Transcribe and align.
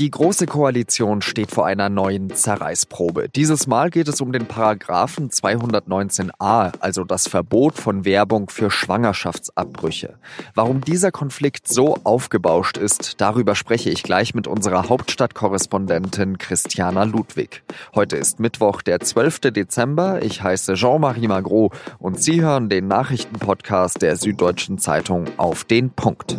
Die 0.00 0.10
Große 0.10 0.46
Koalition 0.46 1.20
steht 1.20 1.50
vor 1.50 1.66
einer 1.66 1.90
neuen 1.90 2.34
Zerreißprobe. 2.34 3.28
Dieses 3.28 3.66
Mal 3.66 3.90
geht 3.90 4.08
es 4.08 4.22
um 4.22 4.32
den 4.32 4.46
Paragraphen 4.46 5.28
219a, 5.28 6.72
also 6.80 7.04
das 7.04 7.28
Verbot 7.28 7.74
von 7.74 8.06
Werbung 8.06 8.48
für 8.48 8.70
Schwangerschaftsabbrüche. 8.70 10.14
Warum 10.54 10.80
dieser 10.80 11.12
Konflikt 11.12 11.68
so 11.68 11.98
aufgebauscht 12.02 12.78
ist, 12.78 13.20
darüber 13.20 13.54
spreche 13.54 13.90
ich 13.90 14.02
gleich 14.02 14.34
mit 14.34 14.46
unserer 14.46 14.88
Hauptstadtkorrespondentin 14.88 16.38
Christiana 16.38 17.02
Ludwig. 17.02 17.62
Heute 17.94 18.16
ist 18.16 18.40
Mittwoch, 18.40 18.80
der 18.80 19.00
12. 19.00 19.52
Dezember. 19.52 20.22
Ich 20.22 20.42
heiße 20.42 20.76
Jean-Marie 20.76 21.28
Magro 21.28 21.72
und 21.98 22.22
Sie 22.22 22.40
hören 22.40 22.70
den 22.70 22.88
Nachrichtenpodcast 22.88 24.00
der 24.00 24.16
Süddeutschen 24.16 24.78
Zeitung 24.78 25.26
auf 25.36 25.64
den 25.64 25.90
Punkt. 25.90 26.38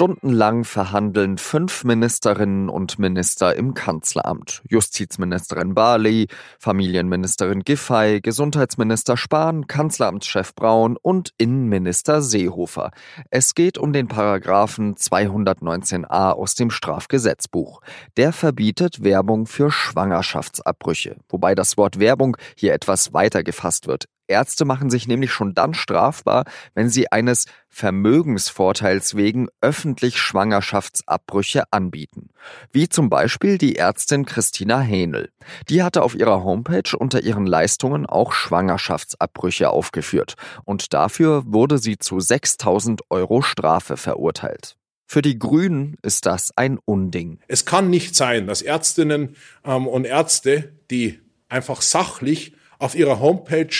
Stundenlang 0.00 0.64
verhandeln 0.64 1.36
fünf 1.36 1.84
Ministerinnen 1.84 2.70
und 2.70 2.98
Minister 2.98 3.54
im 3.54 3.74
Kanzleramt. 3.74 4.62
Justizministerin 4.66 5.74
Barley, 5.74 6.28
Familienministerin 6.58 7.64
Giffey, 7.64 8.22
Gesundheitsminister 8.22 9.18
Spahn, 9.18 9.66
Kanzleramtschef 9.66 10.54
Braun 10.54 10.96
und 10.96 11.34
Innenminister 11.36 12.22
Seehofer. 12.22 12.92
Es 13.28 13.54
geht 13.54 13.76
um 13.76 13.92
den 13.92 14.08
Paragraphen 14.08 14.94
219a 14.94 16.30
aus 16.30 16.54
dem 16.54 16.70
Strafgesetzbuch. 16.70 17.82
Der 18.16 18.32
verbietet 18.32 19.04
Werbung 19.04 19.44
für 19.44 19.70
Schwangerschaftsabbrüche, 19.70 21.18
wobei 21.28 21.54
das 21.54 21.76
Wort 21.76 22.00
Werbung 22.00 22.38
hier 22.56 22.72
etwas 22.72 23.12
weiter 23.12 23.42
gefasst 23.42 23.86
wird. 23.86 24.06
Ärzte 24.30 24.64
machen 24.64 24.88
sich 24.88 25.06
nämlich 25.06 25.32
schon 25.32 25.54
dann 25.54 25.74
strafbar, 25.74 26.44
wenn 26.74 26.88
sie 26.88 27.12
eines 27.12 27.44
Vermögensvorteils 27.68 29.14
wegen 29.16 29.48
öffentlich 29.60 30.18
Schwangerschaftsabbrüche 30.18 31.64
anbieten. 31.72 32.30
Wie 32.72 32.88
zum 32.88 33.10
Beispiel 33.10 33.58
die 33.58 33.76
Ärztin 33.76 34.24
Christina 34.24 34.80
Hähnel. 34.80 35.30
Die 35.68 35.82
hatte 35.82 36.02
auf 36.02 36.14
ihrer 36.14 36.42
Homepage 36.42 36.96
unter 36.96 37.22
ihren 37.22 37.46
Leistungen 37.46 38.06
auch 38.06 38.32
Schwangerschaftsabbrüche 38.32 39.70
aufgeführt 39.70 40.34
und 40.64 40.94
dafür 40.94 41.42
wurde 41.46 41.78
sie 41.78 41.98
zu 41.98 42.20
6000 42.20 43.02
Euro 43.10 43.42
Strafe 43.42 43.96
verurteilt. 43.96 44.76
Für 45.06 45.22
die 45.22 45.40
Grünen 45.40 45.96
ist 46.02 46.24
das 46.24 46.56
ein 46.56 46.78
Unding. 46.84 47.40
Es 47.48 47.64
kann 47.64 47.90
nicht 47.90 48.14
sein, 48.14 48.46
dass 48.46 48.62
Ärztinnen 48.62 49.34
ähm, 49.64 49.88
und 49.88 50.04
Ärzte, 50.04 50.72
die 50.88 51.18
einfach 51.48 51.82
sachlich 51.82 52.54
auf 52.78 52.94
ihrer 52.94 53.18
Homepage 53.18 53.74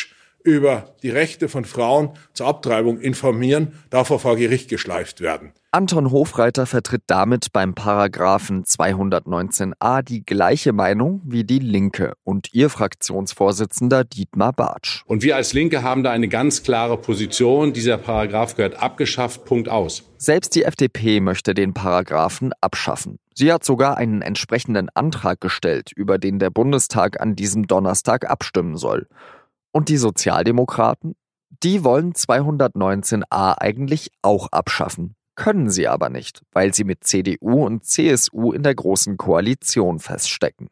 über 0.45 0.95
die 1.03 1.11
Rechte 1.11 1.49
von 1.49 1.65
Frauen 1.65 2.11
zur 2.33 2.47
Abtreibung 2.47 3.01
informieren, 3.01 3.75
davor 3.91 4.19
vor 4.19 4.37
Gericht 4.37 4.69
geschleift 4.69 5.21
werden. 5.21 5.53
Anton 5.73 6.11
Hofreiter 6.11 6.67
vertritt 6.67 7.03
damit 7.07 7.53
beim 7.53 7.75
Paragraphen 7.77 8.65
219a 8.65 10.03
die 10.03 10.25
gleiche 10.25 10.73
Meinung 10.73 11.23
wie 11.25 11.45
die 11.45 11.61
Linke 11.61 12.15
und 12.25 12.53
ihr 12.53 12.71
Fraktionsvorsitzender 12.71 14.03
Dietmar 14.03 14.53
Bartsch. 14.53 15.05
Und 15.07 15.23
wir 15.23 15.37
als 15.37 15.53
Linke 15.53 15.85
haben 15.85 16.03
da 16.03 16.11
eine 16.11 16.27
ganz 16.27 16.65
klare 16.65 16.97
Position. 16.97 17.73
Dieser 17.73 17.99
Paragraph 17.99 18.57
gehört 18.57 18.83
abgeschafft. 18.83 19.45
Punkt 19.45 19.69
aus. 19.69 20.03
Selbst 20.17 20.57
die 20.57 20.65
FDP 20.65 21.21
möchte 21.21 21.55
den 21.55 21.73
Paragraphen 21.73 22.53
abschaffen. 22.61 23.21
Sie 23.35 23.53
hat 23.53 23.65
sogar 23.65 23.97
einen 23.97 24.23
entsprechenden 24.23 24.89
Antrag 24.91 25.41
gestellt, 25.41 25.93
über 25.95 26.19
den 26.19 26.41
der 26.41 26.51
Bundestag 26.51 27.21
an 27.21 27.37
diesem 27.37 27.69
Donnerstag 27.69 28.29
abstimmen 28.29 28.77
soll. 28.77 29.07
Und 29.73 29.89
die 29.89 29.97
Sozialdemokraten? 29.97 31.15
Die 31.63 31.85
wollen 31.85 32.13
219a 32.13 33.59
eigentlich 33.59 34.11
auch 34.23 34.49
abschaffen, 34.51 35.15
können 35.35 35.71
sie 35.71 35.89
aber 35.89 36.09
nicht, 36.09 36.43
weil 36.53 36.75
sie 36.75 36.85
mit 36.85 37.05
CDU 37.05 37.65
und 37.65 37.85
CSU 37.85 38.53
in 38.53 38.63
der 38.63 38.75
großen 38.75 39.17
Koalition 39.17 39.99
feststecken. 39.99 40.69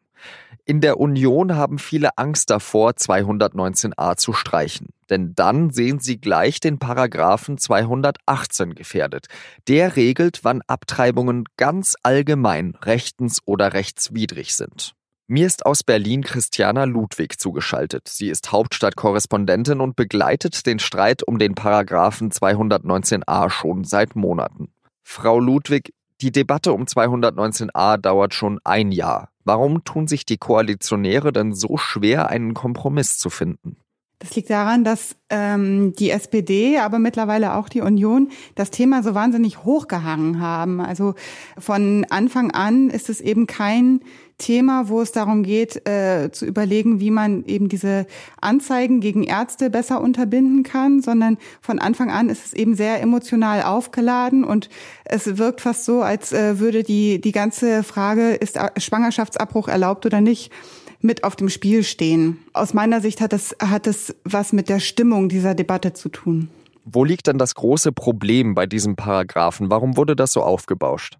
In 0.65 0.81
der 0.81 0.99
Union 0.99 1.55
haben 1.55 1.79
viele 1.79 2.17
Angst 2.17 2.49
davor, 2.49 2.91
219a 2.91 4.17
zu 4.17 4.33
streichen, 4.33 4.89
denn 5.09 5.33
dann 5.33 5.71
sehen 5.71 5.99
sie 5.99 6.19
gleich 6.19 6.59
den 6.59 6.77
Paragraphen 6.77 7.57
218 7.57 8.75
gefährdet. 8.75 9.27
Der 9.67 9.95
regelt, 9.95 10.41
wann 10.43 10.61
Abtreibungen 10.67 11.45
ganz 11.57 11.95
allgemein 12.03 12.75
rechtens 12.83 13.39
oder 13.45 13.73
rechtswidrig 13.73 14.55
sind. 14.55 14.93
Mir 15.31 15.45
ist 15.45 15.63
aus 15.67 15.83
Berlin 15.83 16.23
Christiana 16.23 16.85
Ludwig 16.85 17.39
zugeschaltet. 17.39 18.07
Sie 18.07 18.29
ist 18.29 18.51
Hauptstadtkorrespondentin 18.51 19.79
und 19.79 19.95
begleitet 19.95 20.65
den 20.65 20.79
Streit 20.79 21.21
um 21.21 21.37
den 21.37 21.53
Paragraphen 21.53 22.31
219a 22.31 23.51
schon 23.51 23.83
seit 23.83 24.15
Monaten. 24.15 24.69
Frau 25.03 25.39
Ludwig, 25.39 25.93
die 26.19 26.31
Debatte 26.31 26.73
um 26.73 26.85
219a 26.85 27.97
dauert 27.97 28.33
schon 28.33 28.59
ein 28.63 28.91
Jahr. 28.91 29.29
Warum 29.43 29.83
tun 29.83 30.07
sich 30.07 30.25
die 30.25 30.37
Koalitionäre 30.37 31.31
denn 31.31 31.53
so 31.53 31.77
schwer, 31.77 32.29
einen 32.29 32.55
Kompromiss 32.55 33.19
zu 33.19 33.29
finden? 33.29 33.77
Das 34.17 34.35
liegt 34.35 34.49
daran, 34.49 34.83
dass 34.83 35.15
ähm, 35.29 35.93
die 35.93 36.09
SPD, 36.09 36.79
aber 36.79 36.99
mittlerweile 36.99 37.53
auch 37.53 37.69
die 37.69 37.81
Union 37.81 38.31
das 38.55 38.69
Thema 38.69 39.01
so 39.01 39.13
wahnsinnig 39.15 39.63
hochgehangen 39.63 40.41
haben. 40.41 40.81
Also 40.81 41.13
von 41.57 42.05
Anfang 42.09 42.51
an 42.51 42.89
ist 42.89 43.09
es 43.09 43.21
eben 43.21 43.47
kein 43.47 44.01
Thema, 44.39 44.89
wo 44.89 45.01
es 45.01 45.11
darum 45.11 45.43
geht, 45.43 45.87
äh, 45.87 46.31
zu 46.31 46.47
überlegen, 46.47 46.99
wie 46.99 47.11
man 47.11 47.45
eben 47.45 47.69
diese 47.69 48.07
Anzeigen 48.41 48.99
gegen 48.99 49.23
Ärzte 49.23 49.69
besser 49.69 50.01
unterbinden 50.01 50.63
kann, 50.63 51.01
sondern 51.01 51.37
von 51.61 51.77
Anfang 51.77 52.09
an 52.09 52.29
ist 52.29 52.47
es 52.47 52.53
eben 52.53 52.73
sehr 52.75 52.99
emotional 53.01 53.61
aufgeladen 53.61 54.43
und 54.43 54.69
es 55.05 55.37
wirkt 55.37 55.61
fast 55.61 55.85
so, 55.85 56.01
als 56.01 56.33
äh, 56.33 56.59
würde 56.59 56.81
die, 56.81 57.21
die 57.21 57.31
ganze 57.31 57.83
Frage, 57.83 58.31
ist 58.31 58.57
Schwangerschaftsabbruch 58.77 59.67
erlaubt 59.67 60.07
oder 60.07 60.21
nicht, 60.21 60.51
mit 61.01 61.23
auf 61.23 61.35
dem 61.35 61.49
Spiel 61.49 61.83
stehen. 61.83 62.39
Aus 62.53 62.73
meiner 62.73 63.01
Sicht 63.01 63.21
hat 63.21 63.33
es, 63.33 63.55
hat 63.61 63.87
es 63.87 64.15
was 64.23 64.53
mit 64.53 64.69
der 64.69 64.79
Stimmung 64.79 65.29
dieser 65.29 65.55
Debatte 65.55 65.93
zu 65.93 66.09
tun. 66.09 66.49
Wo 66.85 67.03
liegt 67.03 67.27
denn 67.27 67.37
das 67.37 67.55
große 67.55 67.91
Problem 67.91 68.55
bei 68.55 68.65
diesem 68.65 68.95
Paragraphen? 68.95 69.69
Warum 69.69 69.95
wurde 69.95 70.15
das 70.15 70.33
so 70.33 70.41
aufgebauscht? 70.41 71.17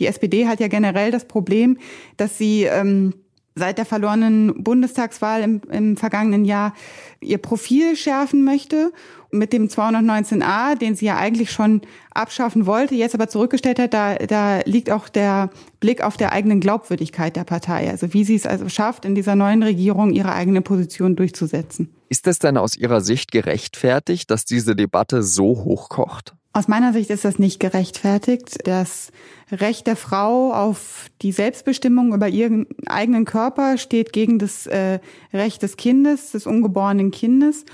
Die 0.00 0.06
SPD 0.06 0.48
hat 0.48 0.58
ja 0.58 0.68
generell 0.68 1.12
das 1.12 1.26
Problem, 1.26 1.78
dass 2.16 2.36
sie 2.38 2.64
ähm, 2.64 3.14
seit 3.54 3.78
der 3.78 3.84
verlorenen 3.84 4.64
Bundestagswahl 4.64 5.42
im, 5.42 5.60
im 5.70 5.96
vergangenen 5.96 6.44
Jahr 6.44 6.74
ihr 7.20 7.38
Profil 7.38 7.94
schärfen 7.94 8.44
möchte 8.44 8.92
mit 9.30 9.52
dem 9.52 9.68
219a, 9.68 10.76
den 10.76 10.96
sie 10.96 11.06
ja 11.06 11.16
eigentlich 11.16 11.52
schon 11.52 11.82
abschaffen 12.12 12.66
wollte, 12.66 12.96
jetzt 12.96 13.14
aber 13.14 13.28
zurückgestellt 13.28 13.78
hat, 13.78 13.94
da, 13.94 14.14
da 14.16 14.60
liegt 14.64 14.90
auch 14.90 15.08
der 15.08 15.50
Blick 15.78 16.02
auf 16.02 16.16
der 16.16 16.32
eigenen 16.32 16.60
Glaubwürdigkeit 16.60 17.36
der 17.36 17.44
Partei. 17.44 17.88
Also 17.90 18.12
wie 18.12 18.24
sie 18.24 18.34
es 18.34 18.46
also 18.46 18.68
schafft, 18.68 19.04
in 19.04 19.14
dieser 19.14 19.36
neuen 19.36 19.62
Regierung 19.62 20.10
ihre 20.12 20.32
eigene 20.32 20.62
Position 20.62 21.14
durchzusetzen. 21.14 21.94
Ist 22.10 22.26
es 22.26 22.40
denn 22.40 22.56
aus 22.56 22.76
Ihrer 22.76 23.00
Sicht 23.02 23.30
gerechtfertigt, 23.30 24.32
dass 24.32 24.44
diese 24.44 24.74
Debatte 24.74 25.22
so 25.22 25.44
hochkocht? 25.64 26.34
Aus 26.52 26.66
meiner 26.66 26.92
Sicht 26.92 27.08
ist 27.10 27.24
das 27.24 27.38
nicht 27.38 27.60
gerechtfertigt. 27.60 28.66
Das 28.66 29.12
Recht 29.52 29.86
der 29.86 29.94
Frau 29.94 30.52
auf 30.52 31.06
die 31.22 31.30
Selbstbestimmung 31.30 32.12
über 32.12 32.26
ihren 32.28 32.66
eigenen 32.86 33.26
Körper 33.26 33.78
steht 33.78 34.12
gegen 34.12 34.40
das 34.40 34.66
äh, 34.66 34.98
Recht 35.32 35.62
des 35.62 35.76
Kindes, 35.76 36.32
des 36.32 36.46
ungeborenen 36.46 37.12
Kindes. 37.12 37.64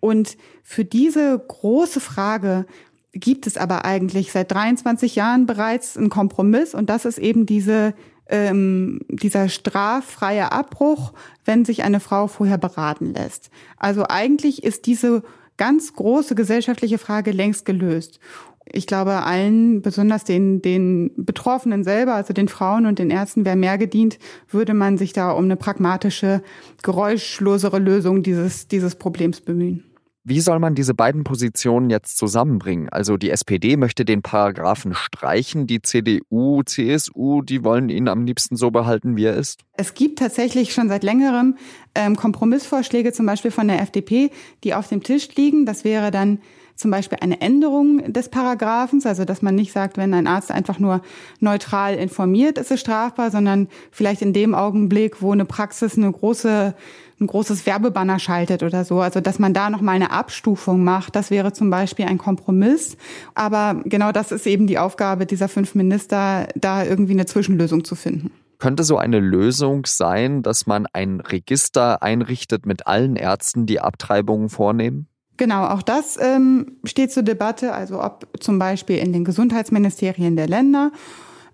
Und 0.00 0.38
für 0.62 0.86
diese 0.86 1.38
große 1.46 2.00
Frage 2.00 2.64
gibt 3.12 3.46
es 3.46 3.58
aber 3.58 3.84
eigentlich 3.84 4.32
seit 4.32 4.50
23 4.50 5.16
Jahren 5.16 5.44
bereits 5.44 5.98
einen 5.98 6.08
Kompromiss 6.08 6.74
und 6.74 6.88
das 6.88 7.04
ist 7.04 7.18
eben 7.18 7.44
diese 7.44 7.92
ähm, 8.28 9.00
dieser 9.08 9.48
straffreie 9.48 10.52
Abbruch, 10.52 11.12
wenn 11.44 11.64
sich 11.64 11.82
eine 11.82 12.00
Frau 12.00 12.26
vorher 12.26 12.58
beraten 12.58 13.14
lässt. 13.14 13.50
Also 13.76 14.04
eigentlich 14.08 14.64
ist 14.64 14.86
diese 14.86 15.22
ganz 15.56 15.92
große 15.94 16.34
gesellschaftliche 16.34 16.98
Frage 16.98 17.30
längst 17.30 17.64
gelöst. 17.64 18.20
Ich 18.64 18.86
glaube, 18.86 19.22
allen, 19.24 19.82
besonders 19.82 20.24
den, 20.24 20.62
den 20.62 21.10
Betroffenen 21.16 21.84
selber, 21.84 22.14
also 22.14 22.32
den 22.32 22.48
Frauen 22.48 22.86
und 22.86 22.98
den 22.98 23.10
Ärzten, 23.10 23.44
wäre 23.44 23.56
mehr 23.56 23.76
gedient, 23.76 24.18
würde 24.48 24.72
man 24.72 24.98
sich 24.98 25.12
da 25.12 25.32
um 25.32 25.44
eine 25.44 25.56
pragmatische, 25.56 26.42
geräuschlosere 26.82 27.78
Lösung 27.78 28.22
dieses, 28.22 28.68
dieses 28.68 28.94
Problems 28.94 29.40
bemühen. 29.40 29.84
Wie 30.24 30.40
soll 30.40 30.60
man 30.60 30.76
diese 30.76 30.94
beiden 30.94 31.24
Positionen 31.24 31.90
jetzt 31.90 32.16
zusammenbringen? 32.16 32.88
Also 32.90 33.16
die 33.16 33.30
SPD 33.30 33.76
möchte 33.76 34.04
den 34.04 34.22
Paragraphen 34.22 34.94
streichen, 34.94 35.66
die 35.66 35.82
CDU, 35.82 36.62
CSU, 36.62 37.42
die 37.42 37.64
wollen 37.64 37.88
ihn 37.88 38.06
am 38.06 38.24
liebsten 38.24 38.54
so 38.54 38.70
behalten, 38.70 39.16
wie 39.16 39.24
er 39.24 39.34
ist. 39.34 39.60
Es 39.72 39.94
gibt 39.94 40.20
tatsächlich 40.20 40.72
schon 40.74 40.88
seit 40.88 41.02
längerem 41.02 41.56
ähm, 41.96 42.14
Kompromissvorschläge, 42.14 43.12
zum 43.12 43.26
Beispiel 43.26 43.50
von 43.50 43.66
der 43.66 43.80
FDP, 43.80 44.30
die 44.62 44.74
auf 44.74 44.88
dem 44.88 45.02
Tisch 45.02 45.34
liegen. 45.34 45.66
Das 45.66 45.82
wäre 45.82 46.12
dann 46.12 46.38
zum 46.76 46.90
Beispiel 46.90 47.18
eine 47.20 47.40
Änderung 47.40 48.12
des 48.12 48.28
Paragraphens, 48.28 49.06
also 49.06 49.24
dass 49.24 49.42
man 49.42 49.54
nicht 49.54 49.72
sagt, 49.72 49.96
wenn 49.96 50.14
ein 50.14 50.26
Arzt 50.26 50.50
einfach 50.50 50.78
nur 50.78 51.02
neutral 51.40 51.94
informiert, 51.94 52.58
ist 52.58 52.70
es 52.70 52.80
strafbar, 52.80 53.30
sondern 53.30 53.68
vielleicht 53.90 54.22
in 54.22 54.32
dem 54.32 54.54
Augenblick, 54.54 55.22
wo 55.22 55.32
eine 55.32 55.44
Praxis 55.44 55.96
eine 55.96 56.10
große 56.10 56.74
ein 57.20 57.26
großes 57.28 57.66
Werbebanner 57.66 58.18
schaltet 58.18 58.62
oder 58.62 58.84
so. 58.84 59.00
Also 59.00 59.20
dass 59.20 59.38
man 59.38 59.54
da 59.54 59.70
nochmal 59.70 59.94
eine 59.94 60.10
Abstufung 60.10 60.84
macht, 60.84 61.16
das 61.16 61.30
wäre 61.30 61.52
zum 61.52 61.70
Beispiel 61.70 62.06
ein 62.06 62.18
Kompromiss. 62.18 62.96
Aber 63.34 63.80
genau 63.84 64.12
das 64.12 64.32
ist 64.32 64.46
eben 64.46 64.66
die 64.66 64.78
Aufgabe 64.78 65.24
dieser 65.24 65.48
fünf 65.48 65.74
Minister, 65.74 66.48
da 66.54 66.84
irgendwie 66.84 67.12
eine 67.12 67.26
Zwischenlösung 67.26 67.84
zu 67.84 67.94
finden. 67.94 68.30
Könnte 68.58 68.84
so 68.84 68.96
eine 68.96 69.18
Lösung 69.18 69.86
sein, 69.86 70.42
dass 70.42 70.66
man 70.66 70.86
ein 70.92 71.20
Register 71.20 72.02
einrichtet 72.02 72.64
mit 72.64 72.86
allen 72.86 73.16
Ärzten, 73.16 73.66
die 73.66 73.80
Abtreibungen 73.80 74.50
vornehmen? 74.50 75.08
Genau, 75.42 75.66
auch 75.66 75.82
das 75.82 76.20
ähm, 76.22 76.76
steht 76.84 77.10
zur 77.10 77.24
Debatte, 77.24 77.74
also 77.74 78.00
ob 78.00 78.28
zum 78.38 78.60
Beispiel 78.60 78.98
in 78.98 79.12
den 79.12 79.24
Gesundheitsministerien 79.24 80.36
der 80.36 80.46
Länder 80.46 80.92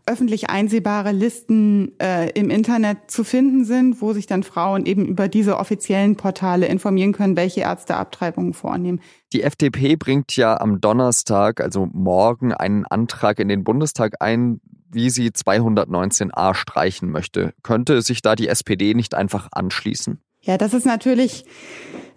öffentlich 0.05 0.51
einsehbare 0.51 1.13
Listen 1.13 1.99
äh, 1.99 2.29
im 2.33 2.51
Internet 2.51 3.11
zu 3.11 3.25
finden 3.25 3.65
sind, 3.65 4.03
wo 4.03 4.13
sich 4.13 4.27
dann 4.27 4.43
Frauen 4.43 4.85
eben 4.85 5.07
über 5.07 5.29
diese 5.29 5.57
offiziellen 5.57 6.17
Portale 6.17 6.67
informieren 6.67 7.15
können, 7.15 7.35
welche 7.35 7.63
Ärzte 7.63 7.97
Abtreibungen 7.97 8.53
vornehmen. 8.53 9.01
Die 9.33 9.43
FDP 9.43 9.97
bringt 9.97 10.37
ja 10.37 10.61
am 10.61 10.83
Donnerstag, 10.83 11.63
also 11.63 11.89
morgen, 11.91 12.53
einen 12.53 12.85
Antrag 12.85 13.39
in 13.39 13.49
den 13.49 13.65
Bundestag 13.65 14.17
ein, 14.21 14.61
wie 14.91 15.09
sie 15.09 15.31
219a 15.31 16.53
streichen 16.53 17.09
möchte. 17.09 17.55
Könnte 17.63 18.03
sich 18.03 18.21
da 18.21 18.35
die 18.35 18.49
SPD 18.49 18.93
nicht 18.93 19.15
einfach 19.15 19.49
anschließen? 19.51 20.21
Ja, 20.43 20.57
das 20.57 20.73
ist 20.73 20.87
natürlich 20.87 21.45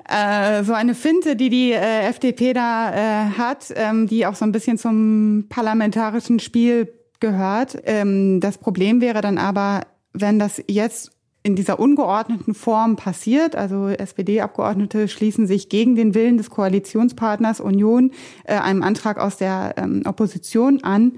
äh, 0.07 0.63
so 0.63 0.73
eine 0.73 0.95
Finte, 0.95 1.35
die 1.35 1.49
die 1.49 1.71
äh, 1.71 2.07
FDP 2.07 2.53
da 2.53 2.91
äh, 2.93 3.29
hat, 3.37 3.73
ähm, 3.75 4.07
die 4.07 4.25
auch 4.25 4.35
so 4.35 4.45
ein 4.45 4.51
bisschen 4.51 4.77
zum 4.77 5.45
parlamentarischen 5.49 6.39
Spiel 6.39 6.91
gehört. 7.19 7.77
Ähm, 7.85 8.39
das 8.39 8.57
Problem 8.57 9.01
wäre 9.01 9.21
dann 9.21 9.37
aber, 9.37 9.81
wenn 10.13 10.39
das 10.39 10.61
jetzt 10.67 11.11
in 11.43 11.55
dieser 11.55 11.79
ungeordneten 11.79 12.53
Form 12.53 12.95
passiert, 12.95 13.55
also 13.55 13.87
SPD-Abgeordnete 13.87 15.07
schließen 15.07 15.47
sich 15.47 15.69
gegen 15.69 15.95
den 15.95 16.13
Willen 16.13 16.37
des 16.37 16.49
Koalitionspartners 16.49 17.59
Union 17.59 18.11
äh, 18.43 18.55
einem 18.55 18.83
Antrag 18.83 19.17
aus 19.17 19.37
der 19.37 19.73
ähm, 19.77 20.03
Opposition 20.05 20.83
an, 20.83 21.13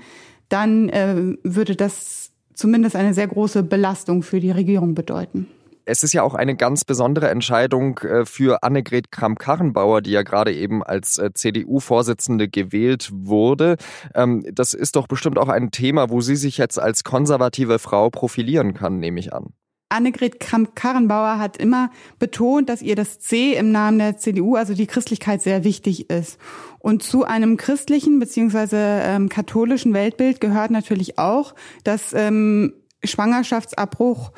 dann 0.48 0.90
äh, 0.90 1.36
würde 1.44 1.76
das 1.76 2.32
zumindest 2.54 2.96
eine 2.96 3.14
sehr 3.14 3.28
große 3.28 3.64
Belastung 3.64 4.24
für 4.24 4.40
die 4.40 4.52
Regierung 4.52 4.96
bedeuten. 4.96 5.48
Es 5.86 6.04
ist 6.04 6.14
ja 6.14 6.24
auch 6.24 6.34
eine 6.34 6.56
ganz 6.56 6.86
besondere 6.86 7.30
Entscheidung 7.30 7.98
äh, 8.00 8.26
für 8.26 8.64
Annegret 8.64 9.12
Kramp-Karrenbauer, 9.12 10.02
die 10.02 10.12
ja 10.12 10.24
gerade 10.24 10.54
eben 10.54 10.82
als 10.82 11.18
äh, 11.18 11.34
CDU-Vorsitzende 11.34 12.48
gewählt 12.48 13.10
wurde. 13.14 13.76
Ähm, 14.16 14.46
das 14.54 14.74
ist 14.74 14.96
doch 14.96 15.08
bestimmt 15.08 15.38
auch 15.38 15.50
ein 15.50 15.72
Thema, 15.72 16.10
wo 16.10 16.22
sie 16.22 16.38
sich 16.38 16.58
jetzt 16.58 16.80
als 16.80 17.04
konservative 17.04 17.80
Frau 17.80 18.10
profilieren 18.10 18.74
kann, 18.74 19.00
nehme 19.00 19.20
ich 19.20 19.34
an. 19.34 19.54
Annegret 19.90 20.40
Kramp-Karrenbauer 20.40 21.38
hat 21.38 21.58
immer 21.58 21.92
betont, 22.18 22.70
dass 22.70 22.82
ihr 22.82 22.96
das 22.96 23.20
C 23.20 23.54
im 23.54 23.72
Namen 23.72 24.00
der 24.00 24.18
CDU, 24.18 24.56
also 24.56 24.74
die 24.74 24.88
Christlichkeit, 24.88 25.42
sehr 25.42 25.64
wichtig 25.64 26.10
ist. 26.10 26.40
Und 26.80 27.04
zu 27.04 27.26
einem 27.26 27.58
christlichen 27.58 28.20
beziehungsweise 28.20 28.78
ähm, 28.78 29.30
katholischen 29.30 29.94
Weltbild 29.94 30.42
gehört 30.42 30.72
natürlich 30.72 31.20
auch, 31.20 31.54
dass 31.84 32.14
ähm, 32.14 32.74
Schwangerschaftsabbruch 33.04 34.32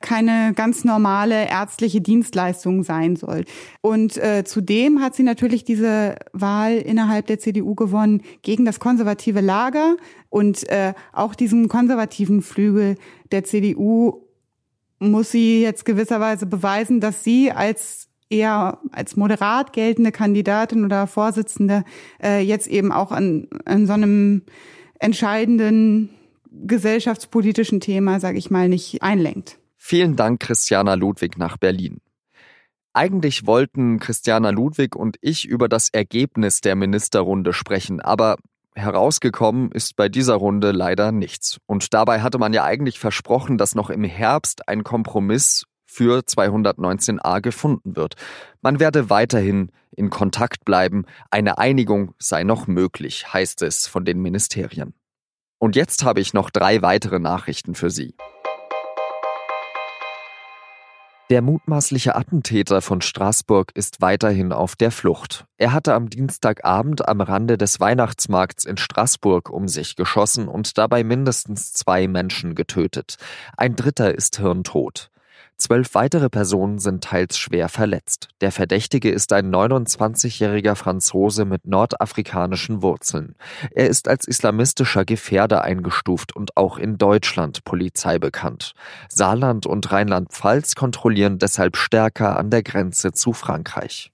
keine 0.00 0.52
ganz 0.54 0.84
normale 0.84 1.48
ärztliche 1.48 2.00
Dienstleistung 2.00 2.84
sein 2.84 3.16
soll. 3.16 3.44
Und 3.80 4.16
äh, 4.16 4.44
zudem 4.44 5.00
hat 5.00 5.14
sie 5.14 5.24
natürlich 5.24 5.64
diese 5.64 6.16
Wahl 6.32 6.76
innerhalb 6.76 7.26
der 7.26 7.38
CDU 7.38 7.74
gewonnen 7.74 8.22
gegen 8.42 8.64
das 8.64 8.78
konservative 8.78 9.40
Lager 9.40 9.96
und 10.30 10.68
äh, 10.68 10.94
auch 11.12 11.34
diesem 11.34 11.68
konservativen 11.68 12.42
Flügel 12.42 12.96
der 13.32 13.44
CDU 13.44 14.22
muss 15.00 15.30
sie 15.30 15.62
jetzt 15.62 15.84
gewisserweise 15.84 16.46
beweisen, 16.46 17.00
dass 17.00 17.24
sie 17.24 17.52
als 17.52 18.08
eher 18.30 18.78
als 18.92 19.16
moderat 19.16 19.72
geltende 19.72 20.12
Kandidatin 20.12 20.84
oder 20.84 21.06
Vorsitzende 21.06 21.84
äh, 22.22 22.40
jetzt 22.40 22.66
eben 22.66 22.92
auch 22.92 23.10
an, 23.10 23.48
an 23.64 23.86
so 23.86 23.94
einem 23.94 24.42
entscheidenden 24.98 26.10
gesellschaftspolitischen 26.50 27.80
Thema, 27.80 28.20
sage 28.20 28.38
ich 28.38 28.50
mal, 28.50 28.68
nicht 28.68 29.02
einlenkt. 29.02 29.58
Vielen 29.90 30.16
Dank, 30.16 30.40
Christiana 30.40 30.92
Ludwig 30.96 31.38
nach 31.38 31.56
Berlin. 31.56 32.02
Eigentlich 32.92 33.46
wollten 33.46 33.98
Christiana 33.98 34.50
Ludwig 34.50 34.94
und 34.94 35.16
ich 35.22 35.46
über 35.46 35.66
das 35.66 35.88
Ergebnis 35.88 36.60
der 36.60 36.74
Ministerrunde 36.74 37.54
sprechen, 37.54 38.02
aber 38.02 38.36
Herausgekommen 38.74 39.72
ist 39.72 39.96
bei 39.96 40.10
dieser 40.10 40.34
Runde 40.34 40.72
leider 40.72 41.10
nichts. 41.10 41.56
Und 41.64 41.94
dabei 41.94 42.20
hatte 42.20 42.36
man 42.36 42.52
ja 42.52 42.64
eigentlich 42.64 42.98
versprochen, 42.98 43.56
dass 43.56 43.74
noch 43.74 43.88
im 43.88 44.04
Herbst 44.04 44.68
ein 44.68 44.84
Kompromiss 44.84 45.64
für 45.86 46.18
219a 46.18 47.40
gefunden 47.40 47.96
wird. 47.96 48.16
Man 48.60 48.80
werde 48.80 49.08
weiterhin 49.08 49.72
in 49.96 50.10
Kontakt 50.10 50.66
bleiben, 50.66 51.06
eine 51.30 51.56
Einigung 51.56 52.12
sei 52.18 52.44
noch 52.44 52.66
möglich, 52.66 53.32
heißt 53.32 53.62
es 53.62 53.86
von 53.86 54.04
den 54.04 54.20
Ministerien. 54.20 54.92
Und 55.58 55.76
jetzt 55.76 56.04
habe 56.04 56.20
ich 56.20 56.34
noch 56.34 56.50
drei 56.50 56.82
weitere 56.82 57.18
Nachrichten 57.18 57.74
für 57.74 57.88
Sie. 57.88 58.14
Der 61.30 61.42
mutmaßliche 61.42 62.16
Attentäter 62.16 62.80
von 62.80 63.02
Straßburg 63.02 63.72
ist 63.74 64.00
weiterhin 64.00 64.50
auf 64.50 64.76
der 64.76 64.90
Flucht. 64.90 65.44
Er 65.58 65.74
hatte 65.74 65.92
am 65.92 66.08
Dienstagabend 66.08 67.06
am 67.06 67.20
Rande 67.20 67.58
des 67.58 67.80
Weihnachtsmarkts 67.80 68.64
in 68.64 68.78
Straßburg 68.78 69.50
um 69.50 69.68
sich 69.68 69.94
geschossen 69.94 70.48
und 70.48 70.78
dabei 70.78 71.04
mindestens 71.04 71.74
zwei 71.74 72.08
Menschen 72.08 72.54
getötet. 72.54 73.16
Ein 73.58 73.76
dritter 73.76 74.14
ist 74.14 74.38
hirntot. 74.38 75.10
Zwölf 75.58 75.94
weitere 75.94 76.30
Personen 76.30 76.78
sind 76.78 77.02
teils 77.02 77.36
schwer 77.36 77.68
verletzt. 77.68 78.28
Der 78.40 78.52
Verdächtige 78.52 79.10
ist 79.10 79.32
ein 79.32 79.52
29-jähriger 79.52 80.76
Franzose 80.76 81.44
mit 81.44 81.66
nordafrikanischen 81.66 82.80
Wurzeln. 82.80 83.34
Er 83.72 83.88
ist 83.88 84.06
als 84.06 84.28
islamistischer 84.28 85.04
Gefährder 85.04 85.62
eingestuft 85.62 86.34
und 86.36 86.56
auch 86.56 86.78
in 86.78 86.96
Deutschland 86.96 87.64
Polizei 87.64 88.20
bekannt. 88.20 88.72
Saarland 89.08 89.66
und 89.66 89.90
Rheinland-Pfalz 89.90 90.76
kontrollieren 90.76 91.40
deshalb 91.40 91.76
stärker 91.76 92.38
an 92.38 92.50
der 92.50 92.62
Grenze 92.62 93.10
zu 93.10 93.32
Frankreich. 93.32 94.12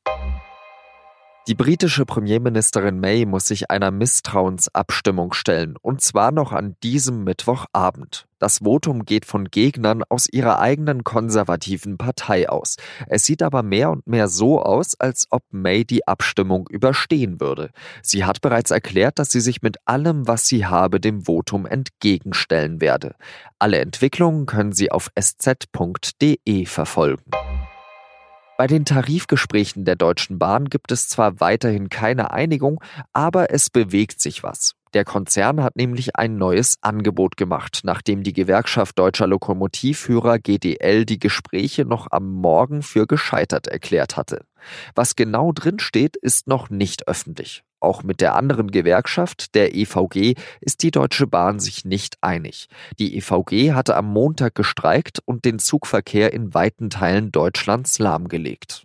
Die 1.46 1.55
britische 1.55 2.06
Premierministerin 2.06 3.00
May 3.00 3.26
muss 3.26 3.46
sich 3.46 3.70
einer 3.70 3.91
Misstrauensabstimmung 3.91 5.35
stellen, 5.35 5.76
und 5.82 6.00
zwar 6.00 6.32
noch 6.32 6.52
an 6.52 6.75
diesem 6.82 7.23
Mittwochabend. 7.23 8.26
Das 8.38 8.61
Votum 8.61 9.05
geht 9.05 9.26
von 9.26 9.50
Gegnern 9.50 10.02
aus 10.08 10.26
ihrer 10.26 10.58
eigenen 10.58 11.05
konservativen 11.05 11.99
Partei 11.99 12.49
aus. 12.49 12.76
Es 13.08 13.25
sieht 13.25 13.43
aber 13.43 13.62
mehr 13.62 13.91
und 13.91 14.06
mehr 14.06 14.29
so 14.29 14.62
aus, 14.62 14.99
als 14.99 15.26
ob 15.29 15.43
May 15.50 15.85
die 15.85 16.08
Abstimmung 16.08 16.67
überstehen 16.70 17.41
würde. 17.41 17.69
Sie 18.02 18.25
hat 18.25 18.41
bereits 18.41 18.70
erklärt, 18.70 19.19
dass 19.19 19.31
sie 19.31 19.41
sich 19.41 19.60
mit 19.60 19.77
allem, 19.84 20.27
was 20.27 20.46
sie 20.46 20.65
habe, 20.65 20.98
dem 20.98 21.27
Votum 21.27 21.67
entgegenstellen 21.67 22.81
werde. 22.81 23.17
Alle 23.58 23.81
Entwicklungen 23.81 24.46
können 24.46 24.72
Sie 24.72 24.91
auf 24.91 25.10
sz.de 25.15 26.65
verfolgen. 26.67 27.31
Bei 28.56 28.69
den 28.69 28.84
Tarifgesprächen 28.84 29.84
der 29.84 29.96
Deutschen 29.96 30.39
Bahn 30.39 30.67
gibt 30.67 30.93
es 30.93 31.08
zwar 31.08 31.41
weiterhin 31.41 31.89
keine 31.89 32.31
Einigung, 32.31 32.81
aber 33.13 33.51
es 33.53 33.69
bewegt 33.69 34.20
sich 34.20 34.44
was. 34.44 34.77
Der 34.94 35.05
Konzern 35.05 35.60
hat 35.63 35.74
nämlich 35.74 36.15
ein 36.15 36.36
neues 36.36 36.77
Angebot 36.81 37.36
gemacht, 37.36 37.81
nachdem 37.82 38.22
die 38.22 38.32
Gewerkschaft 38.32 38.96
deutscher 38.96 39.27
Lokomotivführer 39.27 40.39
GDL 40.39 41.05
die 41.05 41.19
Gespräche 41.19 41.84
noch 41.84 42.06
am 42.13 42.32
Morgen 42.32 42.82
für 42.82 43.08
gescheitert 43.08 43.67
erklärt 43.67 44.17
hatte. 44.17 44.46
Was 44.94 45.17
genau 45.17 45.51
drin 45.53 45.81
steht, 45.81 46.17
ist 46.17 46.46
noch 46.46 46.70
nicht 46.70 47.08
öffentlich. 47.08 47.65
Auch 47.81 48.05
mit 48.05 48.20
der 48.20 48.36
anderen 48.36 48.70
Gewerkschaft, 48.70 49.56
der 49.56 49.74
EVG, 49.74 50.36
ist 50.60 50.82
die 50.82 50.93
Deutsche 50.93 51.27
Bahn 51.27 51.58
sich 51.58 51.84
nicht 51.84 52.17
einig. 52.22 52.69
Die 52.98 53.17
EVG 53.17 53.72
hatte 53.72 53.96
am 53.96 54.06
Montag 54.06 54.55
gestreikt 54.55 55.19
und 55.24 55.44
den 55.44 55.58
Zugverkehr 55.58 56.32
in 56.32 56.55
weiten 56.55 56.89
Teilen 56.89 57.32
Deutschlands 57.32 57.98
lahmgelegt. 57.98 58.84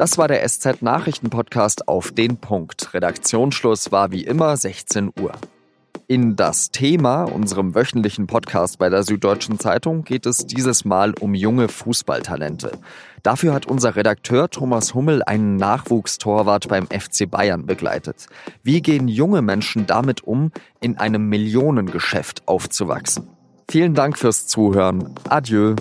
Das 0.00 0.16
war 0.16 0.28
der 0.28 0.48
SZ 0.48 0.80
Nachrichten 0.80 1.28
Podcast 1.28 1.86
auf 1.86 2.10
den 2.10 2.38
Punkt. 2.38 2.94
Redaktionsschluss 2.94 3.92
war 3.92 4.10
wie 4.10 4.24
immer 4.24 4.56
16 4.56 5.12
Uhr. 5.20 5.32
In 6.06 6.36
das 6.36 6.70
Thema, 6.70 7.24
unserem 7.24 7.74
wöchentlichen 7.74 8.26
Podcast 8.26 8.78
bei 8.78 8.88
der 8.88 9.02
Süddeutschen 9.02 9.58
Zeitung, 9.58 10.04
geht 10.04 10.24
es 10.24 10.46
dieses 10.46 10.86
Mal 10.86 11.12
um 11.20 11.34
junge 11.34 11.68
Fußballtalente. 11.68 12.72
Dafür 13.22 13.52
hat 13.52 13.66
unser 13.66 13.94
Redakteur 13.94 14.48
Thomas 14.48 14.94
Hummel 14.94 15.22
einen 15.22 15.56
Nachwuchstorwart 15.56 16.68
beim 16.68 16.86
FC 16.86 17.30
Bayern 17.30 17.66
begleitet. 17.66 18.28
Wie 18.62 18.80
gehen 18.80 19.06
junge 19.06 19.42
Menschen 19.42 19.86
damit 19.86 20.24
um, 20.24 20.50
in 20.80 20.96
einem 20.96 21.28
Millionengeschäft 21.28 22.48
aufzuwachsen? 22.48 23.28
Vielen 23.70 23.92
Dank 23.92 24.16
fürs 24.16 24.46
Zuhören. 24.46 25.14
Adieu. 25.28 25.76